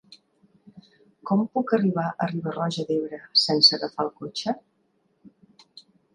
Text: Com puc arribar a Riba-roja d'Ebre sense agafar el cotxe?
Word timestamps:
Com 1.31 1.43
puc 1.57 1.73
arribar 1.77 2.05
a 2.25 2.29
Riba-roja 2.31 2.87
d'Ebre 2.89 3.21
sense 3.43 3.77
agafar 3.79 4.09
el 4.09 4.11
cotxe? 4.25 4.59